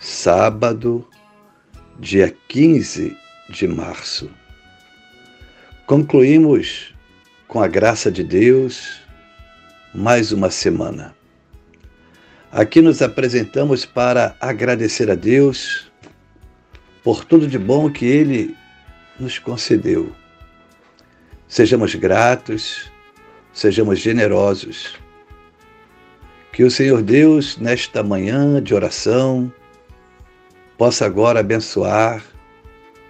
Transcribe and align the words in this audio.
sábado, 0.00 1.06
dia 1.98 2.34
15 2.48 3.14
de 3.50 3.68
março. 3.68 4.30
Concluímos, 5.86 6.94
com 7.46 7.60
a 7.60 7.68
graça 7.68 8.10
de 8.10 8.24
Deus, 8.24 8.98
mais 9.94 10.32
uma 10.32 10.50
semana. 10.50 11.14
Aqui 12.50 12.80
nos 12.80 13.02
apresentamos 13.02 13.84
para 13.84 14.34
agradecer 14.40 15.10
a 15.10 15.14
Deus 15.14 15.92
por 17.04 17.22
tudo 17.24 17.46
de 17.46 17.58
bom 17.58 17.90
que 17.90 18.06
Ele 18.06 18.56
nos 19.18 19.38
concedeu. 19.38 20.10
Sejamos 21.46 21.94
gratos, 21.94 22.90
sejamos 23.52 23.98
generosos. 23.98 24.98
Que 26.52 26.64
o 26.64 26.70
Senhor 26.70 27.02
Deus, 27.02 27.58
nesta 27.58 28.02
manhã 28.02 28.62
de 28.62 28.74
oração, 28.74 29.52
possa 30.80 31.04
agora 31.04 31.40
abençoar 31.40 32.24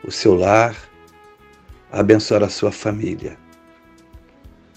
o 0.03 0.11
seu 0.11 0.35
lar, 0.35 0.75
abençoar 1.93 2.43
a 2.43 2.49
sua 2.49 2.73
família. 2.73 3.39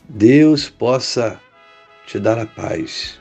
Deus 0.08 0.70
possa 0.70 1.42
te 2.06 2.20
dar 2.20 2.38
a 2.38 2.46
paz. 2.46 3.20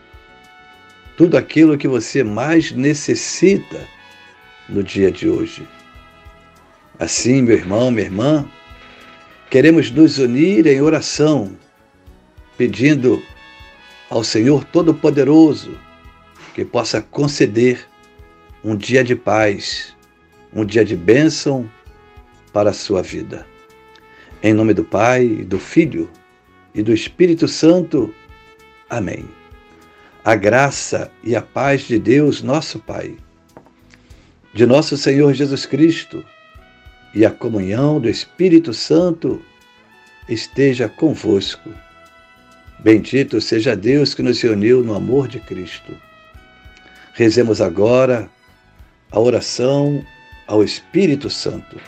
Tudo 1.17 1.39
aquilo 1.39 1.79
que 1.79 1.89
você 1.89 2.23
mais 2.23 2.71
necessita 2.71 3.89
no 4.69 4.83
dia 4.83 5.11
de 5.11 5.27
hoje. 5.27 5.67
Assim, 6.99 7.41
meu 7.41 7.57
irmão, 7.57 7.91
minha 7.91 8.05
irmã, 8.05 8.47
queremos 9.49 9.91
nos 9.91 10.19
unir 10.19 10.67
em 10.67 10.83
oração, 10.83 11.57
pedindo 12.59 13.23
ao 14.11 14.23
Senhor 14.23 14.65
Todo-Poderoso 14.65 15.79
que 16.55 16.63
possa 16.63 17.01
conceder 17.01 17.89
um 18.65 18.77
dia 18.77 19.03
de 19.03 19.17
paz, 19.17 19.95
um 20.53 20.65
dia 20.65 20.85
de 20.85 20.95
bênção 20.95 21.69
para 22.53 22.71
a 22.71 22.75
sua 22.75 23.03
vida. 23.03 23.45
Em 24.43 24.55
nome 24.55 24.73
do 24.73 24.85
Pai, 24.85 25.27
do 25.27 25.59
Filho 25.59 26.09
e 26.75 26.83
do 26.83 26.93
Espírito 26.93 27.49
Santo. 27.49 28.15
Amém. 28.89 29.25
A 30.25 30.37
graça 30.37 31.11
e 31.25 31.35
a 31.35 31.43
paz 31.43 31.83
de 31.83 31.99
Deus, 31.99 32.43
nosso 32.43 32.79
Pai, 32.79 33.17
de 34.55 34.65
nosso 34.65 34.97
Senhor 34.97 35.33
Jesus 35.35 35.67
Cristo 35.67 36.25
e 37.13 37.27
a 37.27 37.31
comunhão 37.31 38.01
do 38.01 38.09
Espírito 38.09 38.73
Santo 38.73 39.43
esteja 40.29 40.89
convosco. 40.89 41.71
Bendito 42.79 43.41
seja 43.41 43.75
Deus 43.75 44.15
que 44.15 44.23
nos 44.23 44.41
reuniu 44.41 44.85
no 44.85 44.95
amor 44.95 45.27
de 45.27 45.41
Cristo. 45.41 45.97
Rezemos 47.15 47.61
agora 47.61 48.31
a 49.13 49.21
oração 49.21 50.05
ao 50.47 50.65
Espírito 50.65 51.29
Santo. 51.29 51.79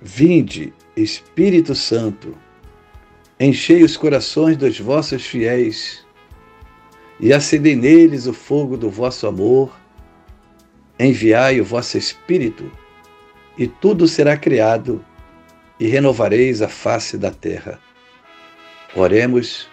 Vinde, 0.00 0.74
Espírito 0.96 1.74
Santo, 1.74 2.36
enchei 3.38 3.84
os 3.84 3.96
corações 3.96 4.56
dos 4.56 4.78
vossos 4.78 5.24
fiéis 5.24 6.04
e 7.20 7.32
acendei 7.32 7.76
neles 7.76 8.26
o 8.26 8.32
fogo 8.32 8.76
do 8.76 8.90
vosso 8.90 9.26
amor. 9.26 9.72
Enviai 10.98 11.60
o 11.60 11.64
vosso 11.64 11.96
Espírito, 11.96 12.70
e 13.56 13.66
tudo 13.66 14.06
será 14.06 14.36
criado, 14.36 15.04
e 15.80 15.86
renovareis 15.86 16.60
a 16.62 16.68
face 16.68 17.16
da 17.16 17.30
terra. 17.30 17.80
Oremos, 18.94 19.68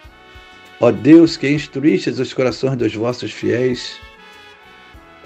ó 0.79 0.91
Deus 0.91 1.35
que 1.37 1.49
instruístes 1.49 2.19
os 2.19 2.33
corações 2.33 2.77
dos 2.77 2.95
vossos 2.95 3.31
fiéis, 3.31 3.99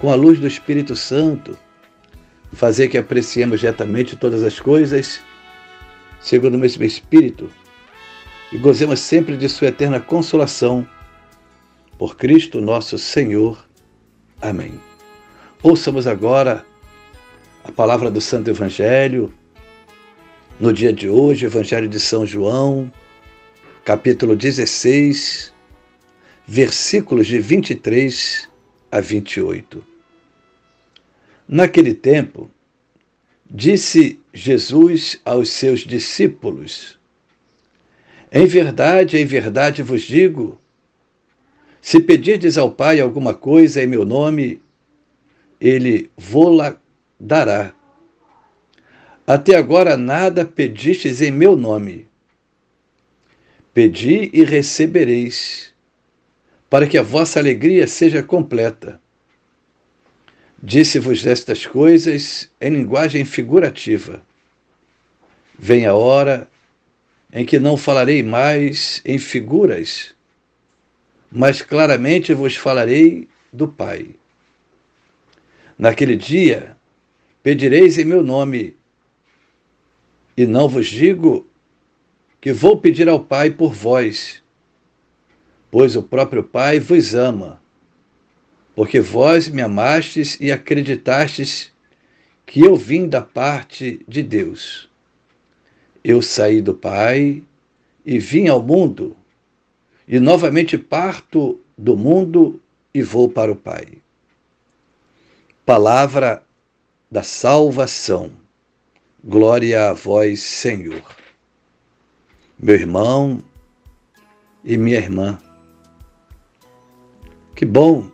com 0.04 0.10
a 0.10 0.14
luz 0.14 0.38
do 0.38 0.46
Espírito 0.46 0.94
Santo, 0.94 1.56
fazer 2.52 2.88
que 2.88 2.98
apreciemos 2.98 3.62
retamente 3.62 4.14
todas 4.14 4.42
as 4.42 4.60
coisas, 4.60 5.18
segundo 6.20 6.56
o 6.56 6.58
mesmo 6.58 6.84
Espírito, 6.84 7.50
e 8.52 8.58
gozemos 8.58 9.00
sempre 9.00 9.34
de 9.34 9.48
Sua 9.48 9.68
eterna 9.68 9.98
consolação. 9.98 10.86
Por 11.96 12.16
Cristo 12.16 12.60
nosso 12.60 12.98
Senhor. 12.98 13.66
Amém. 14.42 14.78
Ouçamos 15.62 16.06
agora 16.06 16.66
a 17.64 17.72
palavra 17.72 18.10
do 18.10 18.20
Santo 18.20 18.50
Evangelho, 18.50 19.32
no 20.60 20.70
dia 20.70 20.92
de 20.92 21.08
hoje, 21.08 21.46
Evangelho 21.46 21.88
de 21.88 21.98
São 21.98 22.26
João, 22.26 22.92
capítulo 23.86 24.36
16, 24.36 25.50
versículos 26.46 27.26
de 27.26 27.38
23 27.38 28.50
a 28.92 29.00
28. 29.00 29.93
Naquele 31.46 31.92
tempo, 31.92 32.50
disse 33.50 34.18
Jesus 34.32 35.20
aos 35.24 35.50
seus 35.50 35.80
discípulos: 35.80 36.98
Em 38.32 38.46
verdade, 38.46 39.18
em 39.18 39.26
verdade 39.26 39.82
vos 39.82 40.02
digo, 40.02 40.58
se 41.82 42.00
pedirdes 42.00 42.56
ao 42.56 42.72
Pai 42.72 42.98
alguma 42.98 43.34
coisa 43.34 43.82
em 43.82 43.86
meu 43.86 44.06
nome, 44.06 44.62
ele 45.60 46.10
vô-la 46.16 46.80
dará. 47.20 47.74
Até 49.26 49.54
agora 49.54 49.96
nada 49.96 50.46
pedistes 50.46 51.20
em 51.20 51.30
meu 51.30 51.56
nome. 51.56 52.08
Pedi 53.74 54.30
e 54.32 54.44
recebereis, 54.44 55.74
para 56.70 56.86
que 56.86 56.96
a 56.96 57.02
vossa 57.02 57.38
alegria 57.38 57.86
seja 57.86 58.22
completa. 58.22 59.00
Disse-vos 60.66 61.26
estas 61.26 61.66
coisas 61.66 62.50
em 62.58 62.70
linguagem 62.70 63.22
figurativa. 63.26 64.22
Vem 65.58 65.84
a 65.84 65.92
hora 65.92 66.50
em 67.30 67.44
que 67.44 67.58
não 67.58 67.76
falarei 67.76 68.22
mais 68.22 69.02
em 69.04 69.18
figuras, 69.18 70.14
mas 71.30 71.60
claramente 71.60 72.32
vos 72.32 72.56
falarei 72.56 73.28
do 73.52 73.68
Pai. 73.68 74.16
Naquele 75.76 76.16
dia 76.16 76.74
pedireis 77.42 77.98
em 77.98 78.06
meu 78.06 78.22
nome, 78.22 78.74
e 80.34 80.46
não 80.46 80.66
vos 80.66 80.86
digo 80.86 81.46
que 82.40 82.54
vou 82.54 82.78
pedir 82.78 83.06
ao 83.06 83.22
Pai 83.22 83.50
por 83.50 83.74
vós, 83.74 84.42
pois 85.70 85.94
o 85.94 86.02
próprio 86.02 86.42
Pai 86.42 86.80
vos 86.80 87.14
ama 87.14 87.62
porque 88.74 89.00
vós 89.00 89.48
me 89.48 89.62
amastes 89.62 90.36
e 90.40 90.50
acreditastes 90.50 91.72
que 92.44 92.60
eu 92.60 92.76
vim 92.76 93.08
da 93.08 93.22
parte 93.22 94.04
de 94.06 94.22
Deus. 94.22 94.90
Eu 96.02 96.20
saí 96.20 96.60
do 96.60 96.74
Pai 96.74 97.42
e 98.04 98.18
vim 98.18 98.48
ao 98.48 98.62
mundo, 98.62 99.16
e 100.06 100.20
novamente 100.20 100.76
parto 100.76 101.60
do 101.78 101.96
mundo 101.96 102.60
e 102.92 103.02
vou 103.02 103.28
para 103.28 103.50
o 103.50 103.56
Pai. 103.56 104.02
Palavra 105.64 106.44
da 107.10 107.22
salvação. 107.22 108.30
Glória 109.22 109.88
a 109.88 109.92
vós, 109.94 110.40
Senhor. 110.42 111.02
Meu 112.58 112.74
irmão 112.74 113.42
e 114.62 114.76
minha 114.76 114.98
irmã, 114.98 115.38
que 117.54 117.64
bom 117.64 118.13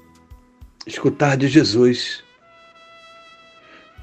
escutar 0.86 1.36
de 1.36 1.48
Jesus. 1.48 2.22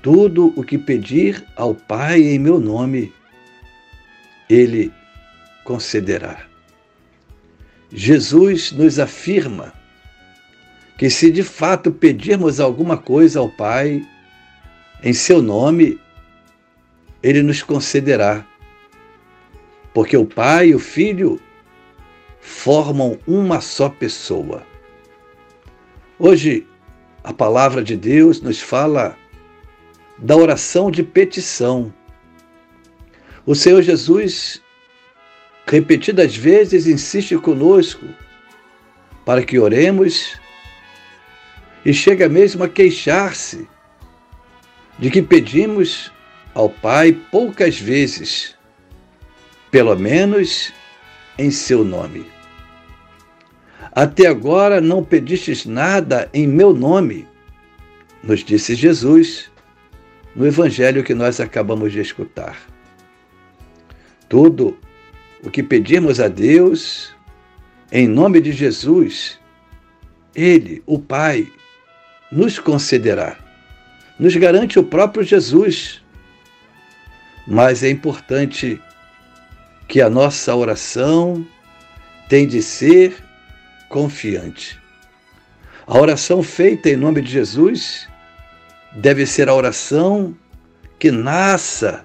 Tudo 0.01 0.53
o 0.55 0.63
que 0.63 0.77
pedir 0.77 1.45
ao 1.55 1.73
Pai 1.73 2.21
em 2.21 2.39
meu 2.39 2.59
nome, 2.59 3.13
Ele 4.49 4.93
concederá. 5.63 6.45
Jesus 7.91 8.71
nos 8.71 8.99
afirma 8.99 9.73
que 10.97 11.09
se 11.09 11.31
de 11.31 11.43
fato 11.43 11.91
pedirmos 11.91 12.59
alguma 12.59 12.97
coisa 12.97 13.39
ao 13.39 13.49
Pai 13.49 14.05
em 15.03 15.13
seu 15.13 15.41
nome, 15.41 15.99
Ele 17.21 17.41
nos 17.41 17.61
concederá. 17.61 18.45
Porque 19.93 20.17
o 20.17 20.25
Pai 20.25 20.69
e 20.69 20.75
o 20.75 20.79
Filho 20.79 21.39
formam 22.39 23.19
uma 23.27 23.61
só 23.61 23.89
pessoa. 23.89 24.65
Hoje 26.19 26.65
A 27.23 27.31
palavra 27.31 27.83
de 27.83 27.95
Deus 27.95 28.41
nos 28.41 28.61
fala 28.61 29.17
da 30.17 30.35
oração 30.35 30.89
de 30.89 31.03
petição. 31.03 31.93
O 33.45 33.53
Senhor 33.53 33.81
Jesus, 33.81 34.61
repetidas 35.65 36.35
vezes, 36.35 36.87
insiste 36.87 37.37
conosco 37.37 38.05
para 39.25 39.43
que 39.43 39.59
oremos 39.59 40.39
e 41.85 41.93
chega 41.93 42.29
mesmo 42.29 42.63
a 42.63 42.69
queixar-se 42.69 43.67
de 44.97 45.11
que 45.11 45.21
pedimos 45.21 46.11
ao 46.53 46.69
Pai 46.69 47.11
poucas 47.29 47.77
vezes, 47.77 48.55
pelo 49.69 49.95
menos 49.97 50.73
em 51.37 51.51
seu 51.51 51.83
nome. 51.83 52.36
Até 53.97 54.27
agora 54.27 54.79
não 54.79 55.03
pedistes 55.03 55.65
nada 55.65 56.29
em 56.31 56.45
meu 56.45 56.71
nome, 56.71 57.27
nos 58.21 58.43
disse 58.43 58.75
Jesus 58.75 59.49
no 60.35 60.45
evangelho 60.45 61.03
que 61.03 61.15
nós 61.15 61.39
acabamos 61.39 61.91
de 61.91 61.99
escutar. 61.99 62.59
Tudo 64.29 64.77
o 65.43 65.49
que 65.49 65.63
pedirmos 65.63 66.19
a 66.19 66.27
Deus, 66.27 67.11
em 67.91 68.07
nome 68.07 68.39
de 68.39 68.51
Jesus, 68.51 69.39
Ele, 70.35 70.83
o 70.85 70.99
Pai, 70.99 71.51
nos 72.31 72.59
concederá. 72.59 73.35
Nos 74.19 74.35
garante 74.35 74.77
o 74.77 74.83
próprio 74.83 75.23
Jesus. 75.23 76.03
Mas 77.47 77.81
é 77.81 77.89
importante 77.89 78.79
que 79.87 80.01
a 80.01 80.07
nossa 80.07 80.55
oração 80.55 81.43
tem 82.29 82.45
de 82.45 82.61
ser 82.61 83.25
confiante. 83.89 84.79
A 85.85 85.97
oração 85.97 86.43
feita 86.43 86.89
em 86.89 86.95
nome 86.95 87.21
de 87.21 87.31
Jesus 87.31 88.07
deve 88.93 89.25
ser 89.25 89.47
a 89.47 89.53
oração 89.53 90.35
que 90.99 91.11
nasça 91.11 92.03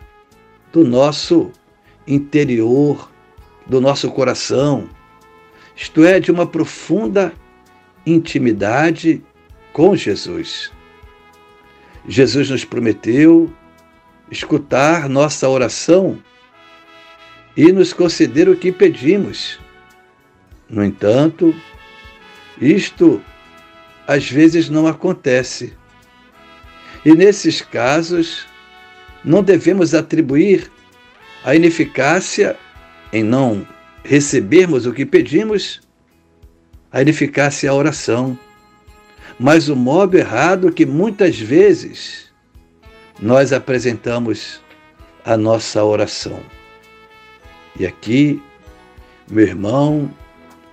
do 0.72 0.84
nosso 0.84 1.50
interior, 2.06 3.10
do 3.66 3.80
nosso 3.80 4.10
coração, 4.10 4.88
isto 5.74 6.04
é, 6.04 6.20
de 6.20 6.30
uma 6.30 6.46
profunda 6.46 7.32
intimidade 8.04 9.22
com 9.72 9.96
Jesus. 9.96 10.70
Jesus 12.06 12.50
nos 12.50 12.64
prometeu 12.64 13.52
escutar 14.30 15.08
nossa 15.08 15.48
oração 15.48 16.18
e 17.56 17.70
nos 17.72 17.92
conceder 17.92 18.48
o 18.48 18.56
que 18.56 18.72
pedimos. 18.72 19.60
No 20.68 20.84
entanto, 20.84 21.54
isto 22.62 23.22
às 24.06 24.30
vezes 24.30 24.68
não 24.68 24.86
acontece. 24.86 25.74
E 27.04 27.12
nesses 27.14 27.60
casos, 27.60 28.46
não 29.24 29.42
devemos 29.42 29.94
atribuir 29.94 30.70
a 31.44 31.54
ineficácia 31.54 32.56
em 33.12 33.22
não 33.22 33.66
recebermos 34.04 34.86
o 34.86 34.92
que 34.92 35.06
pedimos, 35.06 35.80
a 36.90 37.02
ineficácia 37.02 37.70
à 37.70 37.74
oração, 37.74 38.38
mas 39.38 39.68
o 39.68 39.76
modo 39.76 40.16
errado 40.16 40.72
que 40.72 40.84
muitas 40.84 41.38
vezes 41.38 42.32
nós 43.20 43.52
apresentamos 43.52 44.60
a 45.24 45.36
nossa 45.36 45.84
oração. 45.84 46.40
E 47.78 47.86
aqui, 47.86 48.42
meu 49.30 49.46
irmão, 49.46 50.10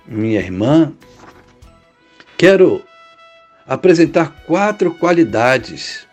minha 0.06 0.40
irmã, 0.40 0.92
quero 2.40 2.82
apresentar 3.66 4.30
quatro 4.46 4.94
qualidades 4.94 6.08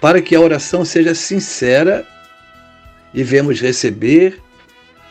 para 0.00 0.20
que 0.20 0.34
a 0.34 0.40
oração 0.40 0.84
seja 0.84 1.14
sincera 1.14 2.04
e 3.14 3.22
vemos 3.22 3.60
receber 3.60 4.42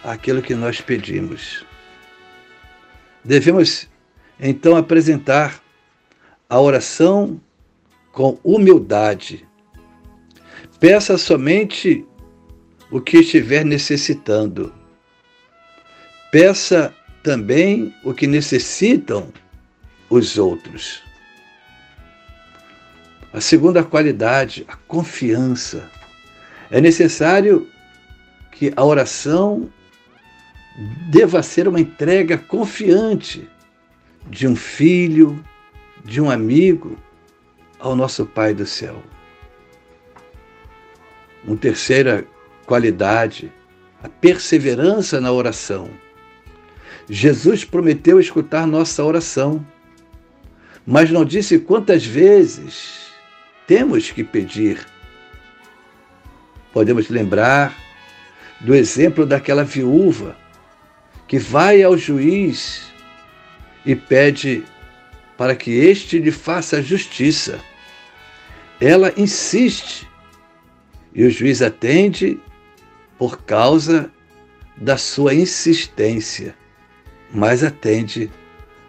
aquilo 0.04 0.42
que 0.42 0.54
nós 0.54 0.82
pedimos. 0.82 1.66
Devemos 3.24 3.88
então 4.38 4.76
apresentar 4.76 5.64
a 6.50 6.60
oração 6.60 7.40
com 8.12 8.38
humildade. 8.44 9.48
Peça 10.78 11.18
somente 11.18 12.06
o 12.92 13.00
que 13.00 13.20
estiver 13.20 13.64
necessitando. 13.64 14.76
Peça 16.34 16.94
também 17.24 17.96
o 18.04 18.14
que 18.14 18.28
necessitam 18.28 19.32
os 20.10 20.38
outros. 20.38 21.04
A 23.34 23.42
segunda 23.42 23.84
qualidade, 23.84 24.66
a 24.68 24.76
confiança. 24.76 25.90
É 26.72 26.80
necessário 26.80 27.70
que 28.52 28.72
a 28.76 28.84
oração 28.84 29.70
deva 31.10 31.44
ser 31.44 31.68
uma 31.68 31.80
entrega 31.80 32.38
confiante 32.38 33.48
de 34.30 34.48
um 34.48 34.56
filho, 34.56 35.44
de 36.04 36.22
um 36.22 36.30
amigo 36.30 36.98
ao 37.80 37.96
nosso 37.96 38.26
Pai 38.26 38.54
do 38.54 38.66
céu. 38.66 39.02
Uma 41.44 41.58
terceira 41.58 42.26
qualidade, 42.66 43.52
a 44.02 44.10
perseverança 44.10 45.22
na 45.22 45.32
oração. 45.32 45.90
Jesus 47.08 47.64
prometeu 47.64 48.20
escutar 48.20 48.66
nossa 48.66 49.04
oração, 49.04 49.66
mas 50.86 51.10
não 51.10 51.26
disse 51.26 51.58
quantas 51.60 52.06
vezes 52.06 53.10
temos 53.66 54.12
que 54.12 54.24
pedir. 54.24 54.86
Podemos 56.72 57.10
lembrar 57.10 57.76
do 58.62 58.76
exemplo 58.76 59.26
daquela 59.26 59.64
viúva 59.64 60.38
que 61.28 61.40
vai 61.40 61.82
ao 61.82 61.98
juiz 61.98 62.84
e 63.86 63.96
pede 63.96 64.64
para 65.38 65.56
que 65.56 65.72
este 65.72 66.20
lhe 66.20 66.32
faça 66.32 66.82
justiça. 66.82 67.60
Ela 68.80 69.14
insiste 69.18 70.08
e 71.14 71.24
o 71.24 71.32
juiz 71.32 71.62
atende 71.62 72.40
por 73.18 73.42
causa 73.44 74.12
da 74.78 74.98
sua 74.98 75.34
insistência, 75.34 76.54
mas 77.34 77.64
atende 77.64 78.30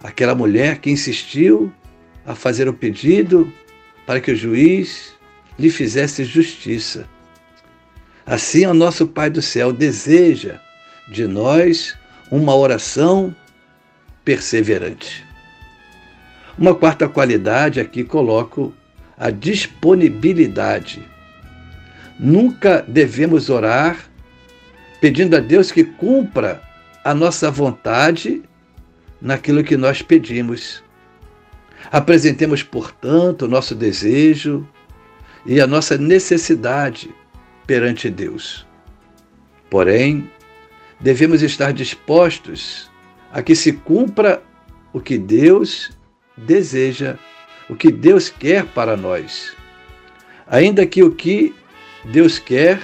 aquela 0.03 0.35
mulher 0.35 0.79
que 0.79 0.91
insistiu 0.91 1.73
a 2.27 2.35
fazer 2.35 2.69
o 2.69 2.75
pedido 2.75 3.53
para 4.05 4.21
que 4.21 4.33
o 4.33 4.37
juiz 4.37 5.15
lhe 5.59 5.71
fizesse 5.71 6.25
justiça. 6.25 7.09
Assim, 8.27 8.67
o 8.67 8.75
nosso 8.75 9.07
Pai 9.07 9.31
do 9.31 9.41
céu 9.41 9.73
deseja 9.73 10.59
de 11.09 11.27
nós 11.27 11.97
uma 12.31 12.55
oração 12.55 13.35
perseverante. 14.25 15.25
Uma 16.59 16.75
quarta 16.75 17.09
qualidade 17.09 17.79
aqui 17.79 18.03
coloco 18.03 18.75
a 19.17 19.31
disponibilidade. 19.31 21.03
Nunca 22.19 22.85
devemos 22.89 23.49
orar 23.49 24.11
pedindo 25.01 25.37
a 25.37 25.41
Deus 25.41 25.71
que 25.71 25.85
cumpra 25.85 26.63
a 27.05 27.15
nossa 27.15 27.51
vontade 27.51 28.43
naquilo 29.21 29.63
que 29.63 29.77
nós 29.77 30.03
pedimos. 30.03 30.83
Apresentemos, 31.91 32.63
portanto, 32.63 33.43
o 33.43 33.49
nosso 33.49 33.75
desejo 33.75 34.67
e 35.45 35.61
a 35.61 35.67
nossa 35.67 35.97
necessidade 35.97 37.15
perante 37.67 38.11
Deus. 38.11 38.67
Porém, 39.71 40.31
devemos 41.01 41.43
estar 41.43 41.73
dispostos 41.73 42.91
a 43.33 43.43
que 43.43 43.55
se 43.55 43.73
cumpra 43.73 44.43
o 44.93 45.01
que 45.01 45.19
Deus 45.19 45.91
deseja, 46.37 47.19
o 47.69 47.75
que 47.75 47.91
Deus 47.91 48.29
quer 48.29 48.65
para 48.65 48.97
nós. 48.97 49.55
Ainda 50.47 50.87
que 50.87 51.03
o 51.03 51.11
que 51.11 51.55
Deus 52.05 52.39
quer 52.39 52.81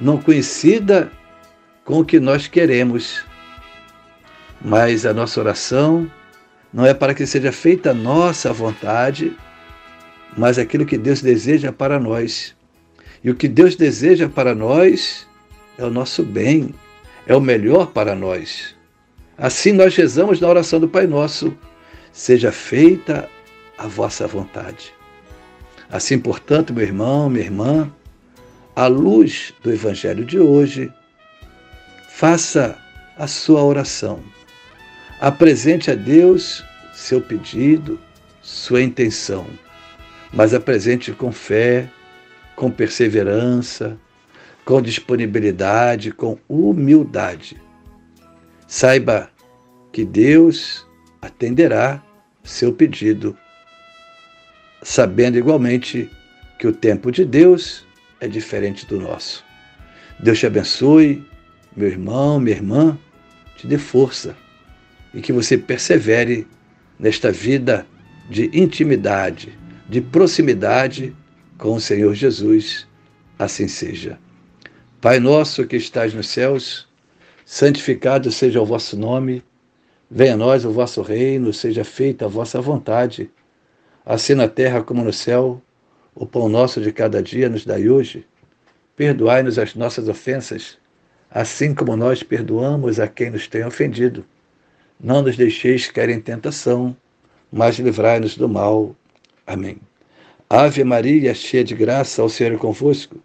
não 0.00 0.18
coincida 0.18 1.12
com 1.84 2.00
o 2.00 2.04
que 2.04 2.18
nós 2.18 2.48
queremos. 2.48 3.24
Mas 4.62 5.04
a 5.04 5.12
nossa 5.12 5.40
oração 5.40 6.10
não 6.72 6.86
é 6.86 6.94
para 6.94 7.14
que 7.14 7.26
seja 7.26 7.50
feita 7.50 7.90
a 7.90 7.94
nossa 7.94 8.52
vontade, 8.52 9.36
mas 10.36 10.58
aquilo 10.58 10.86
que 10.86 10.96
Deus 10.96 11.20
deseja 11.20 11.72
para 11.72 11.98
nós. 11.98 12.54
E 13.22 13.30
o 13.30 13.34
que 13.34 13.48
Deus 13.48 13.76
deseja 13.76 14.28
para 14.28 14.54
nós 14.54 15.26
é 15.76 15.84
o 15.84 15.90
nosso 15.90 16.22
bem, 16.22 16.74
é 17.26 17.34
o 17.34 17.40
melhor 17.40 17.88
para 17.88 18.14
nós. 18.14 18.74
Assim 19.36 19.72
nós 19.72 19.96
rezamos 19.96 20.40
na 20.40 20.48
oração 20.48 20.78
do 20.78 20.88
Pai 20.88 21.06
Nosso: 21.06 21.56
seja 22.12 22.52
feita 22.52 23.28
a 23.76 23.86
vossa 23.86 24.26
vontade. 24.26 24.92
Assim, 25.90 26.18
portanto, 26.18 26.72
meu 26.72 26.84
irmão, 26.84 27.28
minha 27.28 27.44
irmã, 27.44 27.92
à 28.76 28.86
luz 28.86 29.52
do 29.62 29.72
Evangelho 29.72 30.24
de 30.24 30.38
hoje, 30.38 30.92
faça 32.10 32.78
a 33.18 33.26
sua 33.26 33.64
oração. 33.64 34.20
Apresente 35.20 35.90
a 35.90 35.94
Deus 35.94 36.64
seu 36.94 37.20
pedido, 37.20 38.00
sua 38.40 38.80
intenção, 38.80 39.46
mas 40.32 40.54
apresente 40.54 41.12
com 41.12 41.30
fé, 41.30 41.90
com 42.56 42.70
perseverança, 42.70 43.98
com 44.64 44.80
disponibilidade, 44.80 46.10
com 46.10 46.38
humildade. 46.48 47.60
Saiba 48.66 49.30
que 49.92 50.06
Deus 50.06 50.86
atenderá 51.20 52.02
seu 52.42 52.72
pedido, 52.72 53.36
sabendo 54.80 55.36
igualmente 55.36 56.10
que 56.58 56.66
o 56.66 56.72
tempo 56.72 57.12
de 57.12 57.26
Deus 57.26 57.86
é 58.20 58.26
diferente 58.26 58.86
do 58.86 58.98
nosso. 58.98 59.44
Deus 60.18 60.38
te 60.38 60.46
abençoe, 60.46 61.22
meu 61.76 61.88
irmão, 61.88 62.40
minha 62.40 62.56
irmã, 62.56 62.98
te 63.58 63.66
dê 63.66 63.76
força 63.76 64.34
e 65.12 65.20
que 65.20 65.32
você 65.32 65.58
persevere 65.58 66.46
nesta 66.98 67.32
vida 67.32 67.86
de 68.28 68.50
intimidade, 68.52 69.58
de 69.88 70.00
proximidade 70.00 71.14
com 71.58 71.74
o 71.74 71.80
Senhor 71.80 72.14
Jesus. 72.14 72.86
Assim 73.38 73.66
seja. 73.66 74.18
Pai 75.00 75.18
nosso 75.18 75.66
que 75.66 75.76
estás 75.76 76.12
nos 76.12 76.28
céus, 76.28 76.86
santificado 77.44 78.30
seja 78.30 78.60
o 78.60 78.66
vosso 78.66 78.98
nome. 78.98 79.42
Venha 80.10 80.34
a 80.34 80.36
nós 80.36 80.64
o 80.64 80.70
vosso 80.70 81.00
reino, 81.00 81.52
seja 81.52 81.84
feita 81.84 82.26
a 82.26 82.28
vossa 82.28 82.60
vontade, 82.60 83.30
assim 84.04 84.34
na 84.34 84.46
terra 84.48 84.82
como 84.82 85.02
no 85.02 85.12
céu. 85.12 85.62
O 86.14 86.26
pão 86.26 86.48
nosso 86.48 86.80
de 86.80 86.92
cada 86.92 87.22
dia 87.22 87.48
nos 87.48 87.64
dai 87.64 87.88
hoje. 87.88 88.26
Perdoai-nos 88.94 89.58
as 89.58 89.74
nossas 89.74 90.08
ofensas, 90.08 90.76
assim 91.30 91.74
como 91.74 91.96
nós 91.96 92.22
perdoamos 92.22 93.00
a 93.00 93.08
quem 93.08 93.30
nos 93.30 93.46
tem 93.48 93.64
ofendido. 93.64 94.24
Não 95.02 95.22
nos 95.22 95.36
deixeis 95.36 95.90
cair 95.90 96.10
em 96.10 96.20
tentação, 96.20 96.94
mas 97.50 97.78
livrai-nos 97.78 98.36
do 98.36 98.48
mal. 98.48 98.94
Amém. 99.46 99.78
Ave 100.48 100.84
Maria, 100.84 101.32
cheia 101.32 101.64
de 101.64 101.74
graça, 101.74 102.20
ao 102.20 102.28
Senhor 102.28 102.52
é 102.52 102.56
convosco. 102.58 103.16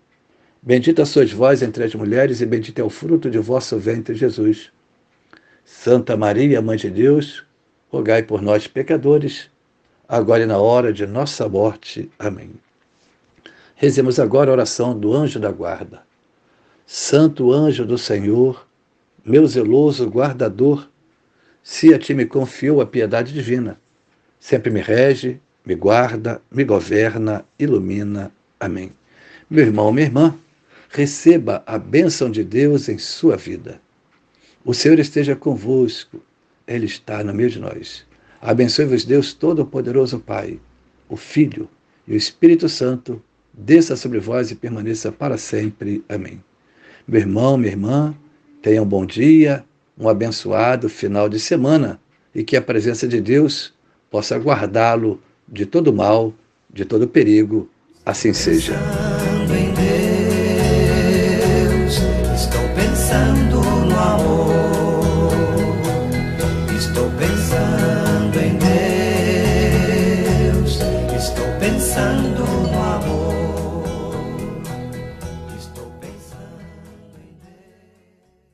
Bendita 0.61 1.05
sois 1.05 1.31
vós 1.31 1.61
entre 1.61 1.83
as 1.83 1.93
mulheres, 1.93 2.39
e 2.39 2.45
bendito 2.45 2.79
é 2.79 2.83
o 2.83 2.89
fruto 2.89 3.29
de 3.29 3.39
vosso 3.39 3.77
ventre, 3.77 4.15
Jesus. 4.15 4.71
Santa 5.65 6.15
Maria, 6.15 6.61
Mãe 6.61 6.77
de 6.77 6.89
Deus, 6.89 7.43
rogai 7.91 8.23
por 8.23 8.41
nós, 8.41 8.67
pecadores, 8.67 9.49
agora 10.07 10.43
e 10.43 10.45
na 10.45 10.57
hora 10.57 10.93
de 10.93 11.05
nossa 11.05 11.49
morte. 11.49 12.09
Amém. 12.17 12.51
Rezemos 13.75 14.19
agora 14.19 14.49
a 14.49 14.53
oração 14.53 14.97
do 14.97 15.13
anjo 15.13 15.39
da 15.39 15.51
guarda. 15.51 16.03
Santo 16.87 17.51
anjo 17.51 17.85
do 17.85 17.97
Senhor, 17.97 18.65
meu 19.25 19.45
zeloso 19.45 20.07
guardador, 20.07 20.87
se 21.65 21.91
a 21.95 21.97
ti 21.97 22.13
me 22.13 22.27
confiou 22.27 22.79
a 22.79 22.85
piedade 22.85 23.33
divina, 23.33 23.81
sempre 24.39 24.71
me 24.71 24.81
rege, 24.81 25.41
me 25.65 25.73
guarda, 25.73 26.39
me 26.51 26.63
governa, 26.63 27.43
ilumina. 27.57 28.31
Amém. 28.59 28.91
Meu 29.49 29.65
irmão, 29.65 29.91
minha 29.91 30.05
irmã, 30.05 30.37
receba 30.89 31.63
a 31.65 31.79
bênção 31.79 32.29
de 32.29 32.43
Deus 32.43 32.87
em 32.87 32.99
sua 32.99 33.35
vida. 33.35 33.81
O 34.63 34.75
Senhor 34.75 34.99
esteja 34.99 35.35
convosco, 35.35 36.21
Ele 36.67 36.85
está 36.85 37.23
no 37.23 37.33
meio 37.33 37.49
de 37.49 37.59
nós. 37.59 38.05
Abençoe-vos, 38.39 39.03
Deus 39.03 39.33
Todo-Poderoso, 39.33 40.19
Pai, 40.19 40.59
o 41.09 41.17
Filho 41.17 41.67
e 42.07 42.13
o 42.13 42.15
Espírito 42.15 42.69
Santo, 42.69 43.19
desça 43.51 43.95
sobre 43.95 44.19
vós 44.19 44.51
e 44.51 44.55
permaneça 44.55 45.11
para 45.11 45.35
sempre. 45.35 46.05
Amém. 46.07 46.43
Meu 47.07 47.21
irmão, 47.21 47.57
minha 47.57 47.71
irmã, 47.71 48.15
tenha 48.61 48.83
um 48.83 48.87
bom 48.87 49.03
dia, 49.03 49.65
um 49.97 50.09
abençoado 50.09 50.89
final 50.89 51.29
de 51.29 51.39
semana 51.39 51.99
e 52.33 52.43
que 52.43 52.57
a 52.57 52.61
presença 52.61 53.07
de 53.07 53.21
Deus 53.21 53.73
possa 54.11 54.37
guardá-lo 54.37 55.21
de 55.47 55.65
todo 55.65 55.93
mal, 55.93 56.33
de 56.71 56.85
todo 56.85 57.07
perigo. 57.07 57.69
Assim 58.05 58.33
seja. 58.33 58.73
pensando 62.75 63.35
no 63.45 63.47
amor. 63.51 63.54